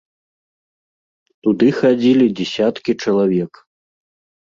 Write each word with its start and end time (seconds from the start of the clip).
Туды 1.47 1.67
хадзілі 1.81 2.25
дзясяткі 2.37 2.91
чалавек. 3.01 3.53